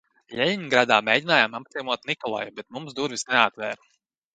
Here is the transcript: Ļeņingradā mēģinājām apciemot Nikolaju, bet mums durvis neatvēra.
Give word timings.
Ļeņingradā 0.37 0.97
mēģinājām 1.11 1.59
apciemot 1.61 2.11
Nikolaju, 2.13 2.59
bet 2.59 2.73
mums 2.79 3.01
durvis 3.03 3.33
neatvēra. 3.33 3.91